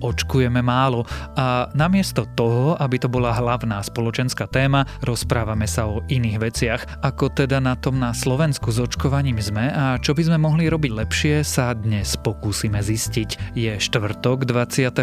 [0.00, 1.04] očkujeme málo
[1.38, 6.82] a namiesto toho, aby to bola hlavná spoločenská téma, rozprávame sa o iných veciach.
[7.04, 10.92] Ako teda na tom na Slovensku s očkovaním sme a čo by sme mohli robiť
[10.92, 13.54] lepšie, sa dnes pokúsime zistiť.
[13.54, 14.98] Je štvrtok 28.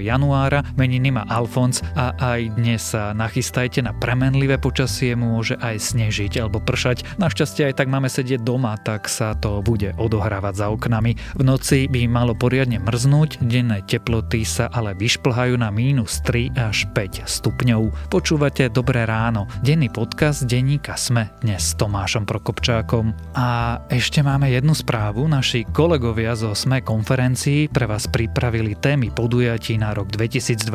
[0.00, 6.42] januára, meniny má Alfons a aj dnes sa nachystajte na premenlivé počasie, môže aj snežiť
[6.42, 7.18] alebo pršať.
[7.18, 11.16] Našťastie aj tak máme sedieť doma, tak sa to bude odohrávať za oknami.
[11.36, 13.82] V noci by malo poriadne mrznúť, denné
[14.20, 18.12] teploty sa ale vyšplhajú na mínus 3 až 5 stupňov.
[18.12, 23.16] Počúvate Dobré ráno, denný podcast denníka Sme dnes s Tomášom Prokopčákom.
[23.32, 25.24] A ešte máme jednu správu.
[25.24, 30.68] Naši kolegovia zo Sme konferencií pre vás pripravili témy podujatí na rok 2021,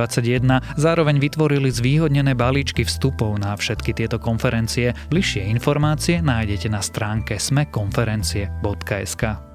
[0.74, 4.98] zároveň vytvorili zvýhodnené balíčky vstupov na všetky tieto konferencie.
[5.14, 9.55] Bližšie informácie nájdete na stránke smekonferencie.sk.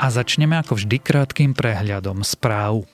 [0.00, 2.88] A začneme ako vždy krátkým prehľadom správ.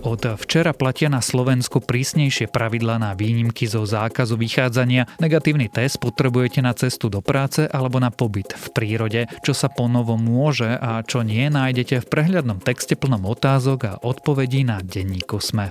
[0.00, 5.06] Od včera platia na Slovensku prísnejšie pravidlá na výnimky zo zákazu vychádzania.
[5.22, 9.20] Negatívny test potrebujete na cestu do práce alebo na pobyt v prírode.
[9.46, 14.66] Čo sa ponovo môže a čo nie, nájdete v prehľadnom texte plnom otázok a odpovedí
[14.66, 15.70] na denníku Sme.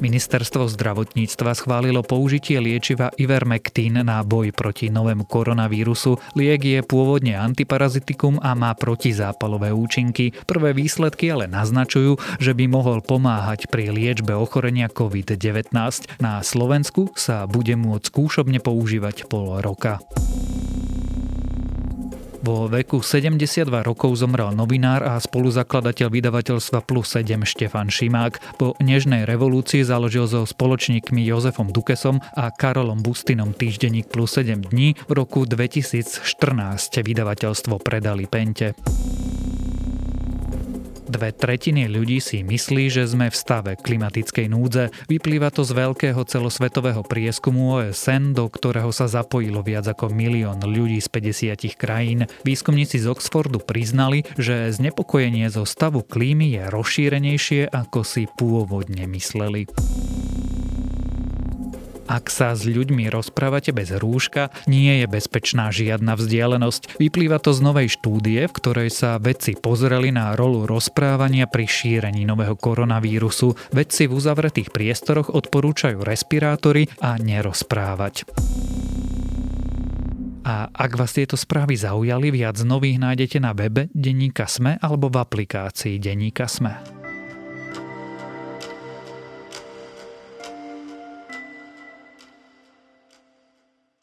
[0.00, 6.16] Ministerstvo zdravotníctva schválilo použitie liečiva Ivermectin na boj proti novému koronavírusu.
[6.32, 10.32] Liek je pôvodne antiparazitikum a má protizápalové účinky.
[10.48, 15.70] Prvé výsledky ale naznačujú, že by mohol pomáhať pri liečbe ochorenia COVID-19.
[16.24, 20.00] Na Slovensku sa bude môcť skúšobne používať pol roka.
[22.40, 28.56] Vo veku 72 rokov zomrel novinár a spoluzakladateľ vydavateľstva Plus 7 Štefan Šimák.
[28.56, 34.96] Po nežnej revolúcii založil so spoločníkmi Jozefom Dukesom a Karolom Bustinom týždenník Plus 7 dní.
[35.04, 36.24] V roku 2014
[37.04, 38.72] vydavateľstvo predali Pente.
[41.10, 44.94] Dve tretiny ľudí si myslí, že sme v stave klimatickej núdze.
[45.10, 51.02] Vyplýva to z veľkého celosvetového prieskumu OSN, do ktorého sa zapojilo viac ako milión ľudí
[51.02, 52.30] z 50 krajín.
[52.46, 59.66] Výskumníci z Oxfordu priznali, že znepokojenie zo stavu klímy je rozšírenejšie, ako si pôvodne mysleli.
[62.10, 66.98] Ak sa s ľuďmi rozprávate bez rúška, nie je bezpečná žiadna vzdialenosť.
[66.98, 72.26] Vyplýva to z novej štúdie, v ktorej sa vedci pozreli na rolu rozprávania pri šírení
[72.26, 73.54] nového koronavírusu.
[73.70, 78.26] Vedci v uzavretých priestoroch odporúčajú respirátory a nerozprávať.
[80.42, 85.22] A ak vás tieto správy zaujali, viac nových nájdete na webe Denníka Sme alebo v
[85.22, 86.99] aplikácii Denníka Sme.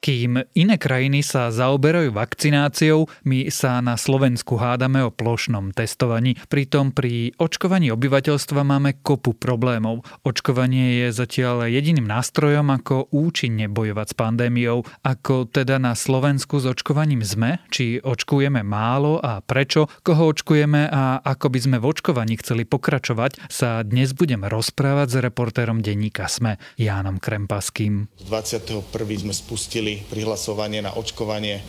[0.07, 6.39] Kým iné krajiny sa zaoberajú vakcináciou, my sa na Slovensku hádame o plošnom testovaní.
[6.47, 10.07] Pritom pri očkovaní obyvateľstva máme kopu problémov.
[10.23, 14.87] Očkovanie je zatiaľ jediným nástrojom, ako účinne bojovať s pandémiou.
[15.03, 17.59] Ako teda na Slovensku s očkovaním sme?
[17.67, 19.91] Či očkujeme málo a prečo?
[20.07, 25.15] Koho očkujeme a ako by sme v očkovaní chceli pokračovať, sa dnes budem rozprávať s
[25.19, 28.07] reportérom denníka SME, Jánom Krempaským.
[28.23, 28.87] 21.
[28.95, 31.61] sme spustili prihlasovanie na očkovanie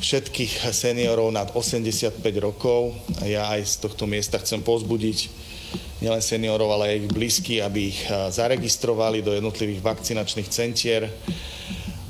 [0.00, 2.92] všetkých seniorov nad 85 rokov.
[3.24, 5.18] Ja aj z tohto miesta chcem pozbudiť
[6.04, 11.08] nielen seniorov, ale aj ich blízky, aby ich eh, zaregistrovali do jednotlivých vakcinačných centier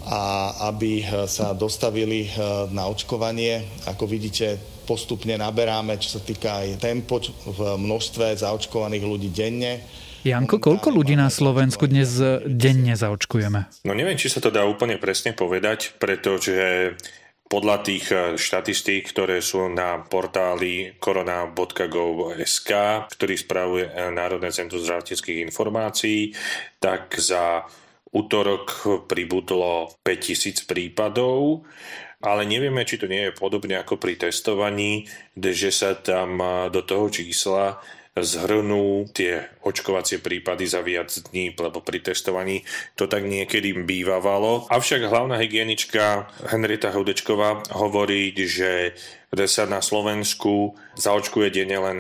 [0.04, 2.30] a aby eh, sa dostavili eh,
[2.74, 3.86] na očkovanie.
[3.86, 9.80] Ako vidíte, postupne naberáme, čo sa týka aj tempo v množstve zaočkovaných ľudí denne.
[10.24, 12.16] Janko, koľko ľudí na Slovensku dnes
[12.48, 13.84] denne zaočkujeme?
[13.84, 16.96] No neviem, či sa to dá úplne presne povedať, pretože
[17.44, 22.70] podľa tých eh, štatistík, ktoré sú na portáli korona.gov.sk,
[23.12, 26.32] ktorý spravuje eh, Národné centrum zdravotníckých informácií,
[26.80, 27.68] tak za
[28.14, 31.66] útorok pribudlo 5000 prípadov,
[32.24, 35.04] ale nevieme, či to nie je podobne ako pri testovaní,
[35.36, 37.76] že sa tam eh, do toho čísla
[38.14, 42.62] zhrnú tie očkovacie prípady za viac dní, lebo pri testovaní
[42.94, 44.70] to tak niekedy bývavalo.
[44.70, 48.94] Avšak hlavná hygienička Henrieta Hudečková hovorí, že
[49.50, 51.98] sa na Slovensku zaočkuje denne len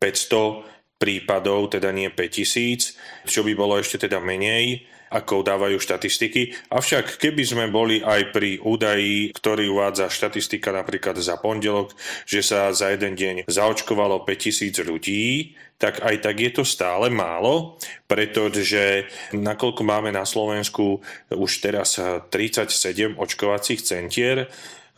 [0.00, 6.70] 500 prípadov, teda nie 5000, čo by bolo ešte teda menej ako dávajú štatistiky.
[6.70, 11.92] Avšak keby sme boli aj pri údaji, ktorý uvádza štatistika napríklad za pondelok,
[12.24, 17.80] že sa za jeden deň zaočkovalo 5000 ľudí, tak aj tak je to stále málo,
[18.04, 21.00] pretože nakoľko máme na Slovensku
[21.32, 24.46] už teraz 37 očkovacích centier,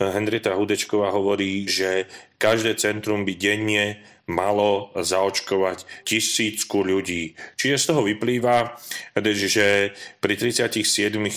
[0.01, 2.09] Henrieta Hudečková hovorí, že
[2.41, 7.35] každé centrum by denne malo zaočkovať tisícku ľudí.
[7.59, 8.79] Čiže z toho vyplýva,
[9.19, 9.91] že
[10.23, 10.79] pri 37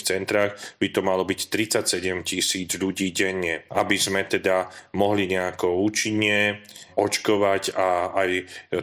[0.07, 1.41] centrách by to malo byť
[1.83, 6.63] 37 tisíc ľudí denne, aby sme teda mohli nejako účinne
[6.97, 8.31] očkovať a aj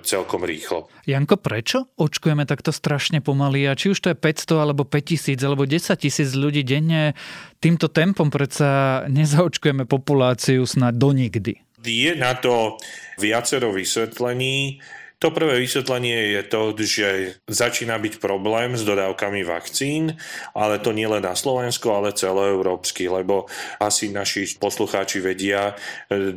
[0.05, 0.85] celkom rýchlo.
[1.09, 5.65] Janko, prečo očkujeme takto strašne pomaly a či už to je 500 alebo 5000 alebo
[5.65, 7.17] 10 tisíc ľudí denne,
[7.57, 11.57] týmto tempom predsa nezaočkujeme populáciu snad do nikdy.
[11.83, 12.79] Je na to
[13.19, 14.79] viacero vysvetlení.
[15.19, 17.09] To prvé vysvetlenie je to, že
[17.47, 20.19] začína byť problém s dodávkami vakcín,
[20.51, 23.47] ale to nie len na Slovensku, ale celoeurópsky, lebo
[23.79, 25.79] asi naši poslucháči vedia,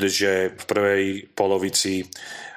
[0.07, 1.05] že v prvej
[1.35, 2.07] polovici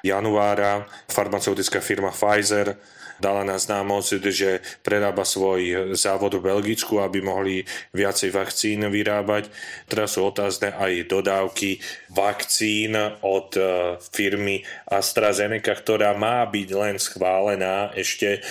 [0.06, 2.78] januára farmaceutická firma Pfizer
[3.20, 7.62] dala na známosť, že prerába svoj závod v Belgicku, aby mohli
[7.92, 9.52] viacej vakcín vyrábať.
[9.86, 11.78] Teraz sú otázne aj dodávky
[12.10, 13.62] vakcín od e,
[14.00, 18.42] firmy AstraZeneca, ktorá má byť len schválená ešte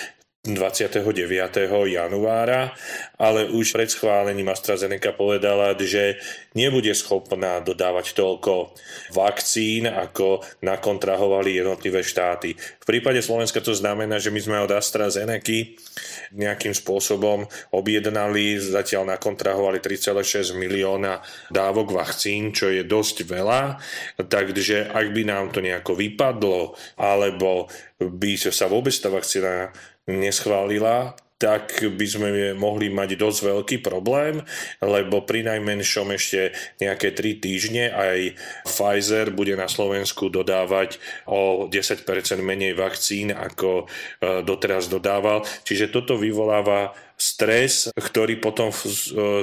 [0.55, 1.05] 29.
[1.89, 2.73] januára,
[3.19, 6.21] ale už pred schválením AstraZeneca povedala, že
[6.55, 8.73] nebude schopná dodávať toľko
[9.13, 12.55] vakcín, ako nakontrahovali jednotlivé štáty.
[12.55, 15.77] V prípade Slovenska to znamená, že my sme od AstraZeneca
[16.33, 23.61] nejakým spôsobom objednali, zatiaľ nakontrahovali 3,6 milióna dávok vakcín, čo je dosť veľa,
[24.29, 27.67] takže ak by nám to nejako vypadlo, alebo
[27.99, 29.75] by sa vôbec tá vakcína
[30.09, 32.29] neschválila, tak by sme
[32.59, 34.44] mohli mať dosť veľký problém,
[34.83, 36.51] lebo pri najmenšom ešte
[36.83, 38.35] nejaké 3 týždne aj
[38.67, 41.00] Pfizer bude na Slovensku dodávať
[41.31, 42.03] o 10%
[42.44, 45.47] menej vakcín, ako e, doteraz dodával.
[45.63, 48.71] Čiže toto vyvoláva stres, ktorý potom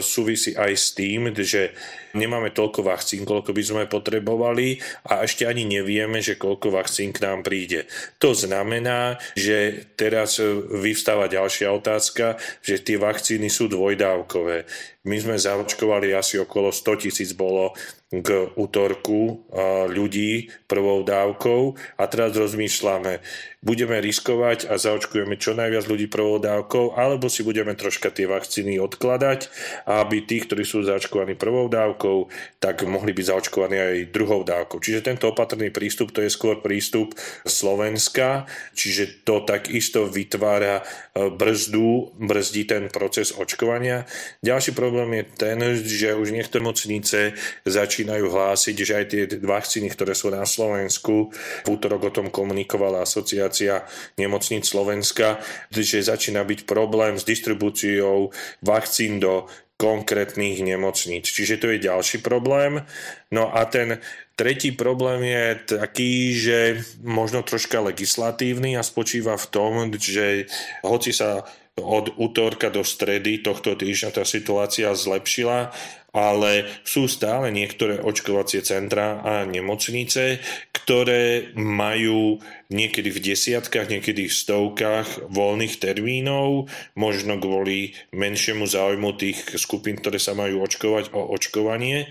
[0.00, 1.76] súvisí aj s tým, že
[2.16, 4.80] nemáme toľko vakcín, koľko by sme potrebovali
[5.12, 7.84] a ešte ani nevieme, že koľko vakcín k nám príde.
[8.16, 10.40] To znamená, že teraz
[10.72, 14.64] vyvstáva ďalšia otázka, že tie vakcíny sú dvojdávkové.
[15.04, 19.50] My sme zaočkovali asi okolo 100 tisíc bolo k útorku
[19.90, 23.18] ľudí prvou dávkou a teraz rozmýšľame,
[23.66, 28.78] budeme riskovať a zaočkujeme čo najviac ľudí prvou dávkou, alebo si budeme troška tie vakcíny
[28.78, 29.50] odkladať,
[29.90, 32.30] aby tí, ktorí sú zaočkovaní prvou dávkou,
[32.62, 34.78] tak mohli byť zaočkovaní aj druhou dávkou.
[34.78, 38.46] Čiže tento opatrný prístup to je skôr prístup Slovenska,
[38.78, 44.06] čiže to takisto vytvára e, brzdu, brzdí ten proces očkovania.
[44.46, 47.34] Ďalší problém je ten, že už niektoré mocnice
[47.66, 51.32] začínajú hlásiť, že aj tie vakcíny, ktoré sú na Slovensku,
[51.64, 53.88] v útorok o tom komunikovala asociácia
[54.20, 55.40] nemocníc Slovenska,
[55.72, 61.28] že začína byť problém s distribúciou vakcín do konkrétnych nemocníc.
[61.28, 62.80] Čiže to je ďalší problém.
[63.28, 64.00] No a ten
[64.32, 65.44] tretí problém je
[65.76, 66.58] taký, že
[67.04, 70.48] možno troška legislatívny a spočíva v tom, že
[70.80, 71.44] hoci sa
[71.76, 75.76] od útorka do stredy tohto týždňa tá situácia zlepšila,
[76.16, 80.40] ale sú stále niektoré očkovacie centra a nemocnice,
[80.72, 82.40] ktoré majú
[82.72, 90.16] niekedy v desiatkách, niekedy v stovkách voľných termínov, možno kvôli menšiemu záujmu tých skupín, ktoré
[90.16, 92.08] sa majú očkovať o očkovanie.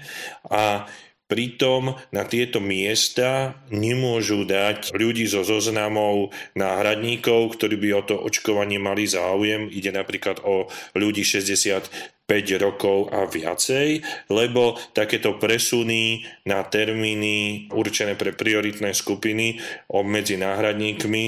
[0.54, 0.86] A
[1.26, 8.78] Pritom na tieto miesta nemôžu dať ľudí so zoznamov náhradníkov, ktorí by o to očkovanie
[8.78, 9.66] mali záujem.
[9.74, 12.30] Ide napríklad o ľudí 65
[12.62, 19.58] rokov a viacej, lebo takéto presuny na termíny určené pre prioritné skupiny
[20.06, 21.24] medzi náhradníkmi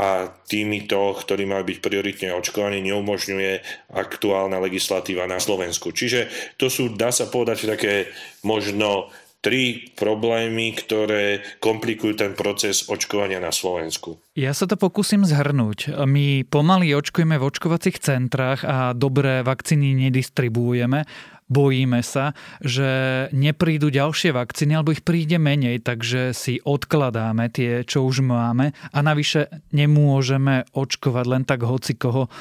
[0.00, 3.52] a týmito, ktorí majú byť prioritne očkovaní, neumožňuje
[3.92, 5.92] aktuálna legislatíva na Slovensku.
[5.92, 8.08] Čiže to sú, dá sa povedať, také
[8.44, 14.22] možno tri problémy, ktoré komplikujú ten proces očkovania na Slovensku.
[14.38, 15.98] Ja sa to pokúsim zhrnúť.
[16.06, 21.04] My pomaly očkujeme v očkovacích centrách a dobré vakcíny nedistribuujeme.
[21.52, 22.32] Bojíme sa,
[22.64, 22.88] že
[23.34, 28.72] neprídu ďalšie vakcíny, alebo ich príde menej, takže si odkladáme tie, čo už máme.
[28.94, 32.32] A navyše nemôžeme očkovať len tak hoci koho.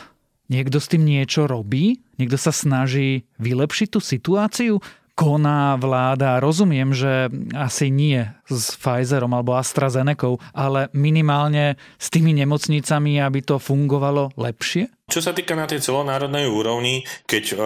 [0.48, 2.00] Niekto s tým niečo robí?
[2.22, 4.80] Niekto sa snaží vylepšiť tú situáciu?
[5.16, 6.42] Koná vláda.
[6.42, 13.62] Rozumiem, že asi nie s Pfizerom alebo AstraZeneca, ale minimálne s tými nemocnicami, aby to
[13.62, 14.90] fungovalo lepšie?
[15.12, 17.60] Čo sa týka na tej celonárodnej úrovni, keď uh,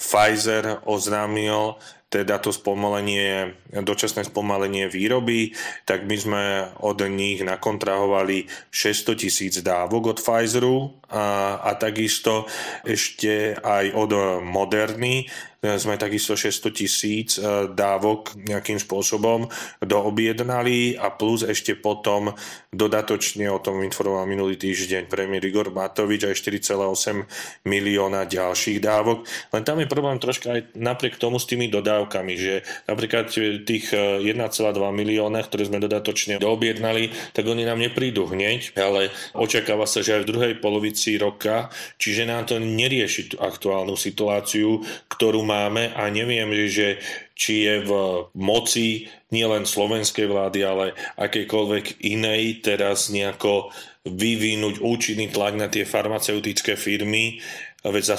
[0.00, 1.76] Pfizer oznámil
[2.10, 5.54] teda to spomalenie, dočasné spomalenie výroby,
[5.86, 6.44] tak my sme
[6.82, 12.46] od nich nakontrahovali 600 tisíc dávok od Pfizeru a, a takisto
[12.86, 15.26] ešte aj od Moderny
[15.60, 19.44] sme takisto 600 tisíc e, dávok nejakým spôsobom
[19.84, 22.32] doobjednali a plus ešte potom
[22.72, 29.28] dodatočne o tom informoval minulý týždeň premiér Igor Matovič aj 4,8 milióna ďalších dávok.
[29.52, 33.28] Len tam je problém troška aj napriek tomu s tými dodávkami, že napríklad
[33.68, 39.84] tých 1,2 e, milióna, ktoré sme dodatočne doobjednali, tak oni nám neprídu hneď, ale očakáva
[39.84, 45.40] sa, že aj v druhej polovici roka, čiže nám to nerieši tú aktuálnu situáciu, ktorú
[45.40, 47.00] máme a neviem, že
[47.32, 47.90] či je v
[48.36, 53.72] moci nielen slovenskej vlády, ale akejkoľvek inej teraz nejako
[54.04, 57.40] vyvinúť účinný tlak na tie farmaceutické firmy,
[57.80, 58.16] veď za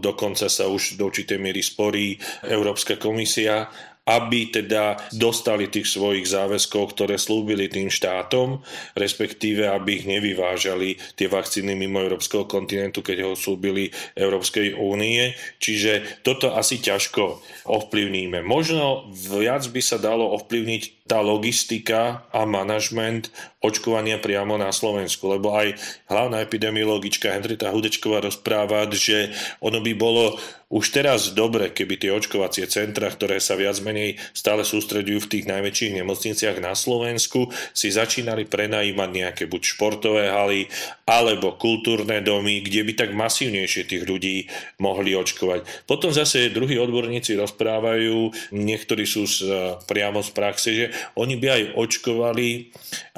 [0.00, 2.16] dokonca sa už do určitej miery sporí
[2.48, 3.68] Európska komisia
[4.10, 8.58] aby teda dostali tých svojich záväzkov, ktoré slúbili tým štátom,
[8.98, 15.38] respektíve aby ich nevyvážali tie vakcíny mimo európskeho kontinentu, keď ho slúbili Európskej únie.
[15.62, 17.38] Čiže toto asi ťažko
[17.70, 18.42] ovplyvníme.
[18.42, 25.52] Možno viac by sa dalo ovplyvniť tá logistika a manažment očkovania priamo na Slovensku, lebo
[25.52, 25.76] aj
[26.08, 30.40] hlavná epidemiologička Henrita Hudečková rozpráva, že ono by bolo
[30.70, 35.44] už teraz dobre, keby tie očkovacie centra, ktoré sa viac menej stále sústredujú v tých
[35.50, 40.70] najväčších nemocniciach na Slovensku, si začínali prenajímať nejaké buď športové haly,
[41.10, 44.46] alebo kultúrne domy, kde by tak masívnejšie tých ľudí
[44.78, 45.90] mohli očkovať.
[45.90, 49.50] Potom zase druhí odborníci rozprávajú, niektorí sú z,
[49.90, 50.86] priamo z praxe, že
[51.18, 52.50] oni by aj očkovali,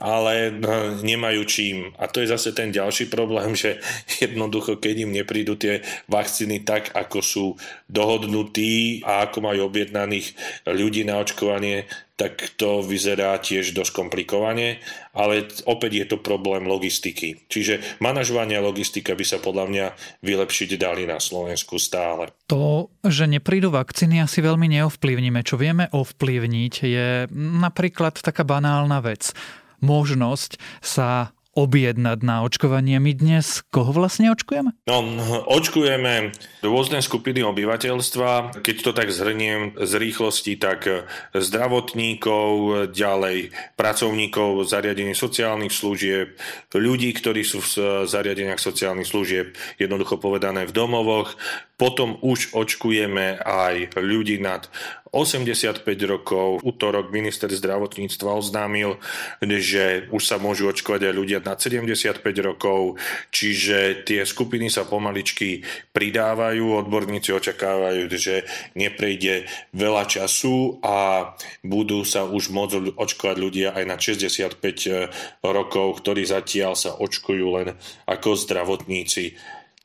[0.01, 1.77] ale no, nemajú čím.
[1.99, 3.79] A to je zase ten ďalší problém, že
[4.21, 7.47] jednoducho, keď im neprídu tie vakcíny tak, ako sú
[7.89, 10.35] dohodnutí a ako majú objednaných
[10.69, 11.87] ľudí na očkovanie,
[12.23, 14.79] tak to vyzerá tiež dosť komplikovane,
[15.11, 17.35] ale opäť je to problém logistiky.
[17.51, 19.87] Čiže manažovanie logistika by sa podľa mňa
[20.23, 22.31] vylepšiť dali na Slovensku stále.
[22.47, 25.43] To, že neprídu vakcíny, asi veľmi neovplyvníme.
[25.43, 29.35] Čo vieme ovplyvniť je napríklad taká banálna vec.
[29.83, 32.97] Možnosť sa objednať na očkovanie.
[32.97, 34.73] My dnes koho vlastne očkujeme?
[34.89, 35.05] No,
[35.53, 36.33] očkujeme
[36.65, 38.63] rôzne skupiny obyvateľstva.
[38.65, 40.89] Keď to tak zhrniem z rýchlosti, tak
[41.37, 42.49] zdravotníkov,
[42.97, 46.41] ďalej pracovníkov zariadení sociálnych služieb,
[46.73, 51.37] ľudí, ktorí sú v zariadeniach sociálnych služieb, jednoducho povedané v domovoch,
[51.83, 54.71] potom už očkujeme aj ľudí nad
[55.11, 56.63] 85 rokov.
[56.63, 59.03] Útorok minister zdravotníctva oznámil,
[59.43, 63.03] že už sa môžu očkovať aj ľudia nad 75 rokov,
[63.35, 66.87] čiže tie skupiny sa pomaličky pridávajú.
[66.87, 68.47] Odborníci očakávajú, že
[68.79, 71.35] neprejde veľa času a
[71.67, 77.75] budú sa už môcť očkovať ľudia aj na 65 rokov, ktorí zatiaľ sa očkujú len
[78.07, 79.35] ako zdravotníci.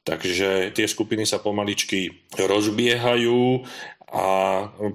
[0.08, 3.68] Takže tie skupiny sa pomaličky rozbiehajú
[4.08, 4.26] a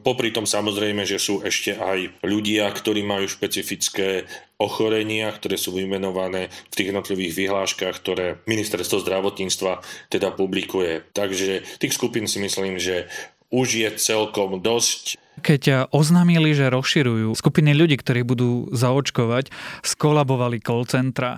[0.00, 4.24] popri tom samozrejme, že sú ešte aj ľudia, ktorí majú špecifické
[4.56, 11.04] ochorenia, ktoré sú vymenované v tých jednotlivých vyhláškach, ktoré ministerstvo zdravotníctva teda publikuje.
[11.12, 13.12] Takže tých skupín si myslím, že
[13.52, 15.20] už je celkom dosť.
[15.44, 19.52] Keď oznámili, že rozširujú skupiny ľudí, ktorí budú zaočkovať,
[19.84, 21.36] skolabovali call centra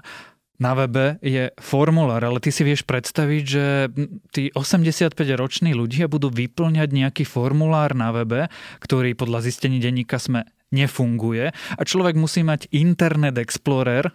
[0.62, 3.90] na webe je formulár, ale ty si vieš predstaviť, že
[4.30, 8.46] tí 85-roční ľudia budú vyplňať nejaký formulár na webe,
[8.78, 14.10] ktorý podľa zistení denníka sme nefunguje a človek musí mať Internet Explorer,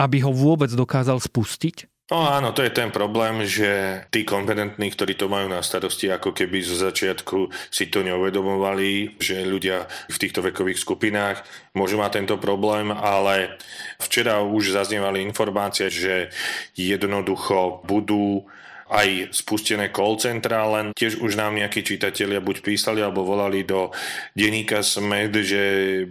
[0.00, 1.91] aby ho vôbec dokázal spustiť?
[2.12, 6.36] No áno, to je ten problém, že tí kompetentní, ktorí to majú na starosti, ako
[6.36, 11.40] keby zo začiatku si to neuvedomovali, že ľudia v týchto vekových skupinách
[11.72, 13.56] môžu mať tento problém, ale
[13.96, 16.28] včera už zaznievali informácie, že
[16.76, 18.44] jednoducho budú
[18.92, 23.88] aj spustené call centra, len tiež už nám nejakí čitatelia buď písali alebo volali do
[24.36, 25.62] denníka SMED, že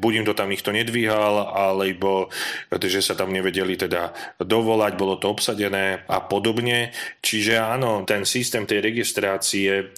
[0.02, 2.34] buď im to tam nikto nedvíhal, alebo
[2.74, 4.12] že sa tam nevedeli teda
[4.42, 6.90] dovolať, bolo to obsadené a podobne.
[7.22, 9.94] Čiže áno, ten systém tej registrácie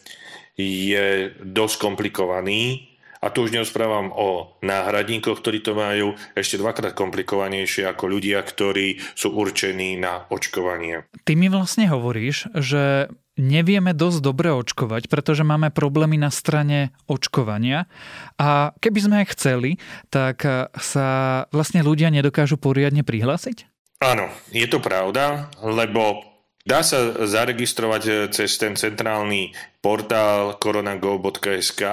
[0.53, 2.92] je dosť komplikovaný
[3.23, 8.99] a tu už neosprávam o náhradníkoch, ktorí to majú ešte dvakrát komplikovanejšie ako ľudia, ktorí
[9.15, 11.07] sú určení na očkovanie.
[11.23, 13.07] Ty mi vlastne hovoríš, že
[13.39, 17.87] nevieme dosť dobre očkovať, pretože máme problémy na strane očkovania
[18.35, 19.79] a keby sme aj chceli,
[20.11, 20.43] tak
[20.77, 21.07] sa
[21.49, 23.71] vlastne ľudia nedokážu poriadne prihlásiť?
[24.03, 29.51] Áno, je to pravda, lebo Dá sa zaregistrovať cez ten centrálny
[29.83, 31.83] portál koronago.sk,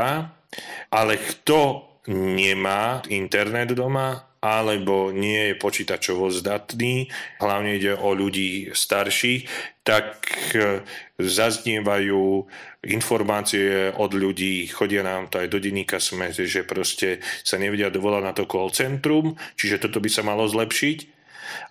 [0.91, 7.13] ale kto nemá internet doma, alebo nie je počítačovo zdatný,
[7.45, 9.45] hlavne ide o ľudí starších,
[9.85, 10.17] tak
[10.57, 10.81] e,
[11.21, 12.49] zaznievajú
[12.89, 18.23] informácie od ľudí, chodia nám to aj do denníka sme, že proste sa nevedia dovolať
[18.25, 20.99] na to call centrum, čiže toto by sa malo zlepšiť.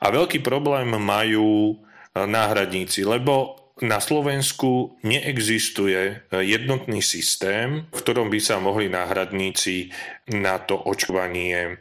[0.06, 1.76] A veľký problém majú e,
[2.22, 9.92] náhradníci, lebo na Slovensku neexistuje jednotný systém, v ktorom by sa mohli náhradníci
[10.36, 11.80] na to očkovanie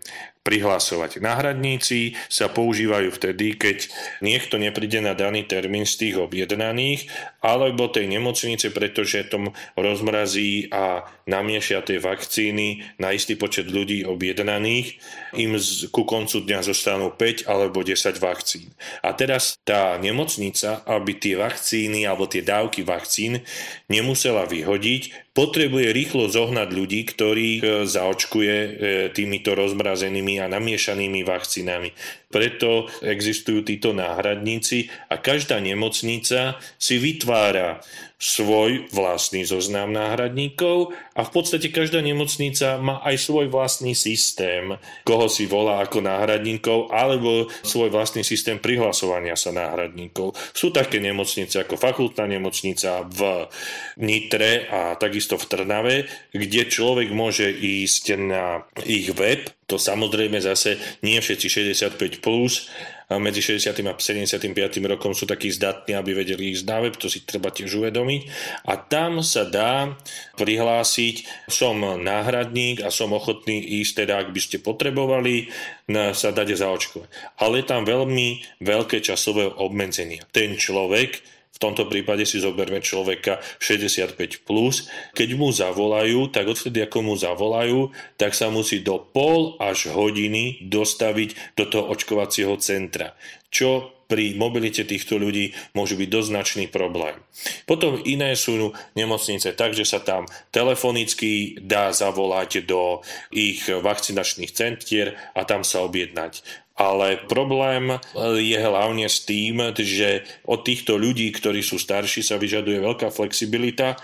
[0.49, 1.21] prihlasovať.
[1.21, 3.93] Náhradníci sa používajú vtedy, keď
[4.25, 7.05] niekto nepríde na daný termín z tých objednaných,
[7.45, 14.97] alebo tej nemocnice, pretože tom rozmrazí a namiešia tie vakcíny na istý počet ľudí objednaných,
[15.37, 15.61] im
[15.93, 18.73] ku koncu dňa zostanú 5 alebo 10 vakcín.
[19.05, 23.45] A teraz tá nemocnica, aby tie vakcíny alebo tie dávky vakcín
[23.93, 28.71] nemusela vyhodiť, potrebuje rýchlo zohnať ľudí, ktorých e, zaočkuje e,
[29.14, 31.95] týmito rozmrazenými a namiešanými vakcínami.
[32.26, 37.78] Preto existujú títo náhradníci a každá nemocnica si vytvára
[38.18, 44.75] svoj vlastný zoznam náhradníkov a v podstate každá nemocnica má aj svoj vlastný systém,
[45.07, 50.35] koho si volá ako náhradníkov, alebo svoj vlastný systém prihlasovania sa náhradníkov.
[50.50, 53.47] Sú také nemocnice ako fakultná nemocnica v
[54.02, 55.97] Nitre a takisto v Trnave,
[56.33, 62.73] kde človek môže ísť na ich web, to samozrejme zase nie všetci 65+, plus,
[63.09, 63.73] medzi 60.
[63.89, 64.53] a 75.
[64.85, 68.23] rokom sú takí zdatní, aby vedeli ísť na web, to si treba tiež uvedomiť.
[68.69, 69.97] A tam sa dá
[70.37, 75.49] prihlásiť, som náhradník a som ochotný ísť, teda ak by ste potrebovali,
[75.89, 77.09] sa dať zaočkovať.
[77.41, 80.29] Ale tam veľmi veľké časové obmedzenia.
[80.29, 86.87] Ten človek v tomto prípade si zoberme človeka 65+, plus, keď mu zavolajú, tak odvtedy
[86.87, 93.19] ako mu zavolajú, tak sa musí do pol až hodiny dostaviť do toho očkovacieho centra,
[93.50, 97.19] čo pri mobilite týchto ľudí môže byť dosť značný problém.
[97.69, 105.12] Potom iné sú nemocnice tak, že sa tam telefonicky dá zavolať do ich vakcinačných centier
[105.37, 106.40] a tam sa objednať
[106.79, 107.97] ale problém e,
[108.38, 113.99] je hlavne s tým, že od týchto ľudí, ktorí sú starší, sa vyžaduje veľká flexibilita.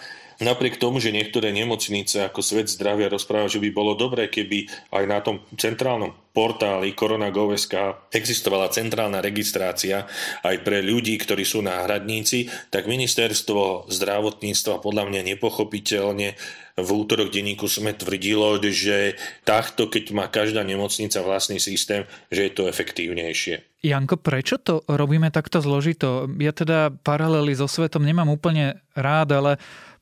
[0.45, 5.05] Napriek tomu, že niektoré nemocnice ako Svet zdravia rozpráva, že by bolo dobré, keby aj
[5.09, 10.05] na tom centrálnom portáli Korona.gov.sk existovala centrálna registrácia
[10.45, 16.37] aj pre ľudí, ktorí sú náhradníci, tak ministerstvo zdravotníctva podľa mňa nepochopiteľne
[16.75, 19.15] v útorok denníku sme tvrdilo, že
[19.47, 22.03] takto, keď má každá nemocnica vlastný systém,
[22.35, 23.79] že je to efektívnejšie.
[23.87, 26.27] Janko, prečo to robíme takto zložito?
[26.43, 29.53] Ja teda paralely so svetom nemám úplne rád, ale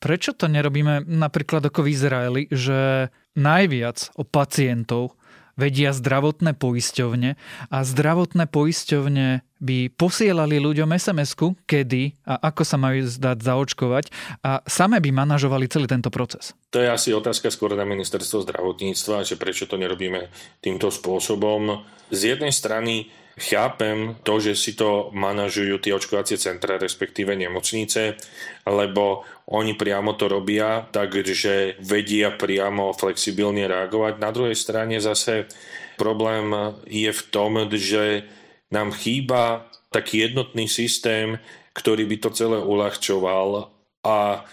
[0.02, 5.14] prečo to nerobíme napríklad ako v Izraeli, že najviac o pacientov
[5.54, 7.30] vedia zdravotné poisťovne
[7.68, 14.04] a zdravotné poisťovne by posielali ľuďom SMS-ku, kedy a ako sa majú zdať zaočkovať
[14.42, 16.56] a same by manažovali celý tento proces.
[16.72, 20.32] To je asi otázka skôr na ministerstvo zdravotníctva, že prečo to nerobíme
[20.64, 21.84] týmto spôsobom.
[22.10, 28.20] Z jednej strany Chápem to, že si to manažujú tie očkovacie centra, respektíve nemocnice,
[28.68, 34.20] lebo oni priamo to robia, takže vedia priamo flexibilne reagovať.
[34.20, 35.48] Na druhej strane zase
[35.96, 36.52] problém
[36.84, 38.28] je v tom, že
[38.68, 41.40] nám chýba taký jednotný systém,
[41.72, 43.72] ktorý by to celé uľahčoval
[44.04, 44.44] a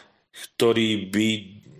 [0.55, 1.29] ktorý by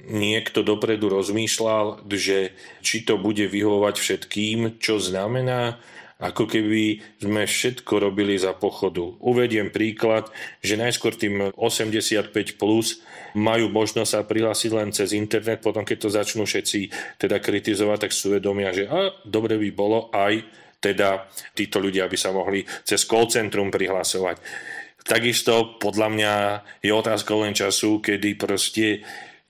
[0.09, 5.77] niekto dopredu rozmýšľal, že či to bude vyhovovať všetkým, čo znamená,
[6.19, 9.15] ako keby sme všetko robili za pochodu.
[9.23, 10.27] Uvediem príklad,
[10.59, 12.99] že najskôr tým 85 plus
[13.39, 16.91] majú možnosť sa prihlásiť len cez internet, potom keď to začnú všetci
[17.23, 20.43] teda kritizovať, tak sú vedomia, že a, dobre by bolo aj
[20.83, 24.43] teda títo ľudia by sa mohli cez call centrum prihlasovať.
[25.07, 26.33] Takisto podľa mňa
[26.83, 29.07] je otázka len času, kedy proste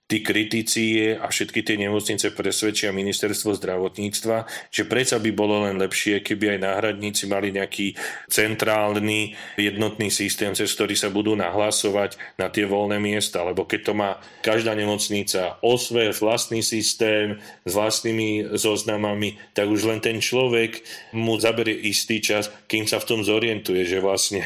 [0.10, 6.26] tí kritici a všetky tie nemocnice presvedčia ministerstvo zdravotníctva, že predsa by bolo len lepšie,
[6.26, 7.94] keby aj náhradníci mali nejaký
[8.26, 13.94] centrálny jednotný systém, cez ktorý sa budú nahlasovať na tie voľné miesta, lebo keď to
[13.94, 17.38] má každá nemocnica o svoj vlastný systém
[17.70, 20.82] s vlastnými zoznamami, tak už len ten človek
[21.14, 24.42] mu zaberie istý čas, kým sa v tom zorientuje, že vlastne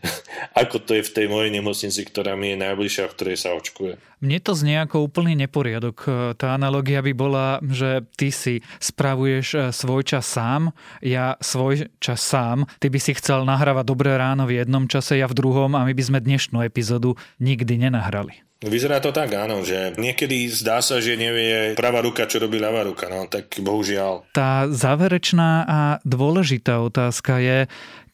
[0.62, 3.96] ako to je v tej mojej nemocnici, ktorá mi je najbližšia, v ktorej sa očkuje.
[4.18, 5.96] Mne to znie ako úplný neporiadok.
[6.36, 12.20] Tá analogia by bola, že ty si spravuješ e, svoj čas sám, ja svoj čas
[12.20, 15.86] sám, ty by si chcel nahrávať Dobré ráno v jednom čase, ja v druhom a
[15.86, 18.44] my by sme dnešnú epizódu nikdy nenahrali.
[18.58, 22.82] Vyzerá to tak, áno, že niekedy zdá sa, že nevie pravá ruka, čo robí ľavá
[22.82, 24.34] ruka, no tak bohužiaľ.
[24.34, 27.58] Tá záverečná a dôležitá otázka je,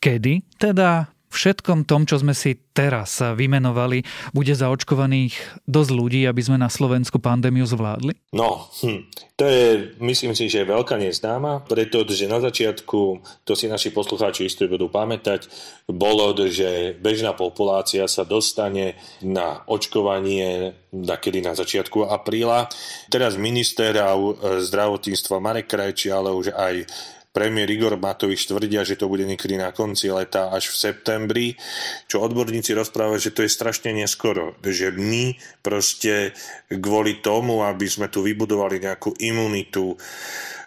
[0.05, 6.59] kedy teda všetkom tom, čo sme si teraz vymenovali, bude zaočkovaných dosť ľudí, aby sme
[6.59, 8.15] na Slovensku pandémiu zvládli?
[8.35, 13.91] No, hm, to je, myslím si, že veľká neznáma, pretože na začiatku, to si naši
[13.91, 15.51] poslucháči isté budú pamätať,
[15.91, 22.71] bolo, že bežná populácia sa dostane na očkovanie kedy na začiatku apríla.
[23.11, 23.91] Teraz minister
[24.63, 26.87] zdravotníctva Marek Krajči, ale už aj
[27.35, 31.47] Premiér Igor Matovič tvrdia, že to bude niekedy na konci leta až v septembri,
[32.07, 36.31] čo odborníci rozprávajú, že to je strašne neskoro, že my proste
[36.71, 39.99] kvôli tomu, aby sme tu vybudovali nejakú imunitu,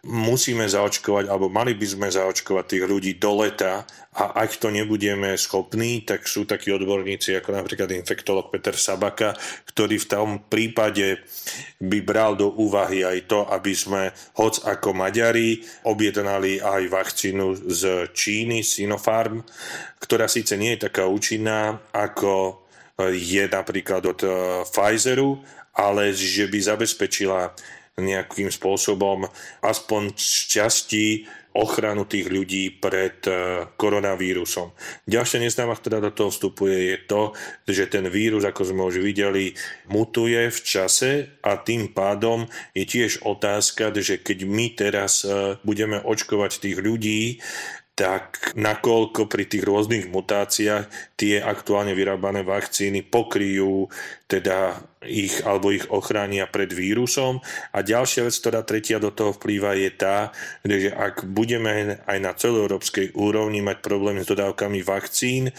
[0.07, 3.83] musíme zaočkovať, alebo mali by sme zaočkovať tých ľudí do leta
[4.17, 9.35] a ak to nebudeme schopní, tak sú takí odborníci ako napríklad infektolog Peter Sabaka,
[9.67, 11.21] ktorý v tom prípade
[11.83, 18.09] by bral do úvahy aj to, aby sme hoc ako Maďari objednali aj vakcínu z
[18.15, 19.43] Číny, Sinopharm,
[20.01, 22.63] ktorá síce nie je taká účinná ako
[23.05, 24.33] je napríklad od eh,
[24.65, 25.37] Pfizeru,
[25.77, 27.53] ale že by zabezpečila
[27.97, 29.25] nejakým spôsobom
[29.65, 31.05] aspoň z časti
[31.57, 34.69] ochranu tých ľudí pred e, koronavírusom.
[35.09, 37.33] Ďalšia neznáma, ktorá do toho vstupuje, je to,
[37.65, 39.57] že ten vírus, ako sme už videli,
[39.89, 42.45] mutuje v čase a tým pádom
[42.77, 47.41] je tiež otázka, že keď my teraz e, budeme očkovať tých ľudí,
[47.97, 53.89] tak nakoľko pri tých rôznych mutáciách tie aktuálne vyrábané vakcíny pokryjú
[54.27, 54.75] teda
[55.07, 57.39] ich alebo ich ochránia pred vírusom.
[57.71, 60.35] A ďalšia vec, ktorá tretia do toho vplýva, je tá,
[60.67, 65.55] že ak budeme aj na celoeurópskej úrovni mať problém s dodávkami vakcín,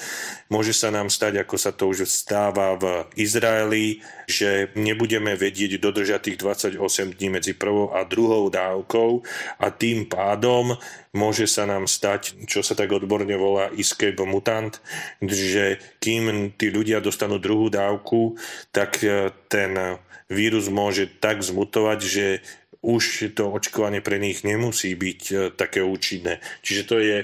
[0.53, 6.29] môže sa nám stať, ako sa to už stáva v Izraeli, že nebudeme vedieť dodržať
[6.29, 9.25] tých 28 dní medzi prvou a druhou dávkou
[9.65, 10.77] a tým pádom
[11.17, 14.77] môže sa nám stať, čo sa tak odborne volá escape mutant,
[15.25, 18.37] že kým tí ľudia dostanú druhú dávku,
[18.71, 22.27] tak e, ten vírus môže tak zmutovať, že
[22.85, 26.39] už to očkovanie pre nich nemusí byť e, také účinné.
[26.63, 27.17] Čiže to je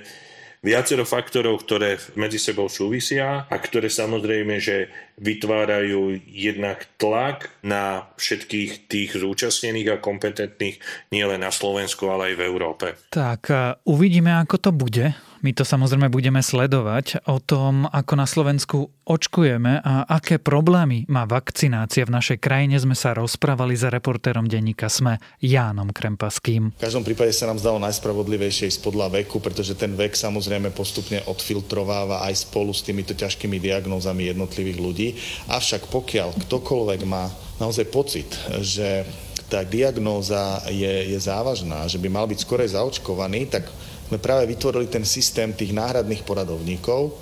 [0.64, 4.88] viacero faktorov, ktoré medzi sebou súvisia a ktoré samozrejme, že
[5.20, 10.80] vytvárajú jednak tlak na všetkých tých zúčastnených a kompetentných
[11.12, 12.86] nielen na Slovensku, ale aj v Európe.
[13.12, 13.52] Tak,
[13.84, 15.12] uvidíme, ako to bude.
[15.44, 21.28] My to samozrejme budeme sledovať o tom, ako na Slovensku očkujeme a aké problémy má
[21.28, 22.80] vakcinácia v našej krajine.
[22.80, 26.72] Sme sa rozprávali za reportérom denníka SME Jánom Krempaským.
[26.72, 31.20] V každom prípade sa nám zdalo najspravodlivejšie ísť podľa veku, pretože ten vek samozrejme postupne
[31.28, 35.08] odfiltrováva aj spolu s týmito ťažkými diagnózami jednotlivých ľudí.
[35.52, 37.28] Avšak pokiaľ ktokoľvek má
[37.60, 38.32] naozaj pocit,
[38.64, 39.04] že
[39.52, 43.68] tá diagnóza je, je závažná, že by mal byť skorej zaočkovaný, tak
[44.08, 47.16] sme práve vytvorili ten systém tých náhradných poradovníkov,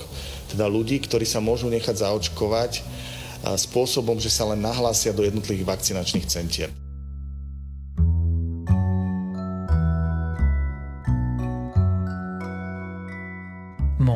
[0.51, 2.83] teda ľudí, ktorí sa môžu nechať zaočkovať
[3.57, 6.82] spôsobom, že sa len nahlásia do jednotlivých vakcinačných centier.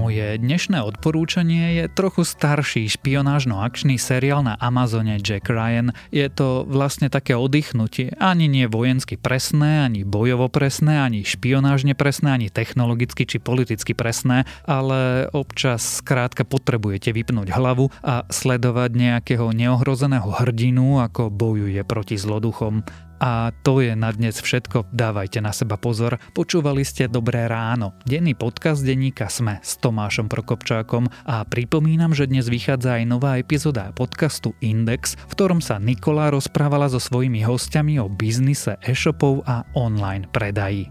[0.06, 5.90] Moje dnešné odporúčanie je trochu starší špionážno-akčný seriál na Amazone Jack Ryan.
[6.14, 8.14] Je to vlastne také oddychnutie.
[8.22, 14.46] Ani nie vojensky presné, ani bojovo presné, ani špionážne presné, ani technologicky či politicky presné,
[14.62, 22.86] ale občas skrátka potrebujete vypnúť hlavu a sledovať nejakého neohrozeného hrdinu, ako bojuje proti zloduchom.
[23.20, 24.92] A to je na dnes všetko.
[24.92, 26.20] Dávajte na seba pozor.
[26.36, 27.96] Počúvali ste Dobré ráno.
[28.04, 33.88] Denný podcast denníka Sme s Tomášom Prokopčákom a pripomínam, že dnes vychádza aj nová epizóda
[33.96, 40.28] podcastu Index, v ktorom sa Nikola rozprávala so svojimi hostiami o biznise e-shopov a online
[40.28, 40.88] predaji.